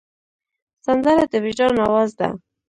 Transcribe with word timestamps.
سندره 0.85 1.23
د 1.31 1.33
وجدان 1.43 1.75
آواز 1.87 2.09
ده 2.19 2.27